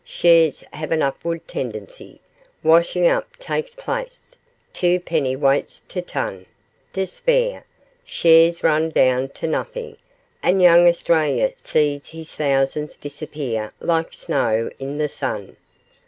[0.03, 2.21] Shares have an upward tendency;
[2.63, 4.31] washing up takes place
[4.73, 6.47] two pennyweights to ton.
[6.91, 7.65] Despair!
[8.03, 9.97] Shares run down to nothing,
[10.41, 15.55] and Young Australia sees his thousands disappear like snow in the sun.